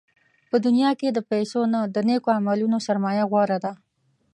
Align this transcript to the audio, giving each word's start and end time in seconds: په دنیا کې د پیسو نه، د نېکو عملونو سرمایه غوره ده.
په 0.49 0.55
دنیا 0.65 0.91
کې 0.99 1.07
د 1.11 1.19
پیسو 1.31 1.61
نه، 1.73 1.81
د 1.95 1.97
نېکو 2.07 2.29
عملونو 2.39 2.77
سرمایه 2.87 3.23
غوره 3.31 3.57
ده. 3.63 3.71